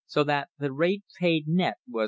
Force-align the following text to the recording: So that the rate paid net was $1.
So 0.07 0.23
that 0.25 0.49
the 0.57 0.71
rate 0.71 1.03
paid 1.19 1.47
net 1.47 1.75
was 1.87 1.99
$1. 1.99 1.99